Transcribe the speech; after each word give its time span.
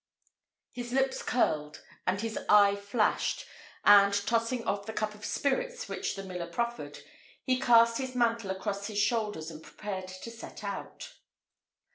His 0.71 0.91
lip 0.93 1.11
curled, 1.27 1.83
and 2.07 2.21
his 2.21 2.39
eye 2.49 2.75
flashed, 2.75 3.45
and, 3.85 4.11
tossing 4.25 4.63
off 4.65 4.87
the 4.87 4.93
cup 4.93 5.13
of 5.13 5.23
spirits 5.23 5.87
which 5.87 6.15
the 6.15 6.23
miller 6.23 6.47
proffered, 6.47 6.97
he 7.43 7.59
cast 7.59 7.99
his 7.99 8.15
mantle 8.15 8.49
across 8.49 8.87
his 8.87 8.97
shoulders 8.97 9.51
and 9.51 9.61
prepared 9.61 10.07
to 10.07 10.31
set 10.31 10.63
out. 10.63 11.13